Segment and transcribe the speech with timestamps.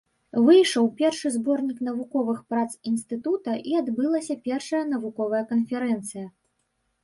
[0.45, 6.27] Выйшаў першы зборнік навуковых прац інстытута і адбылася першая навуковая канферэнцыя.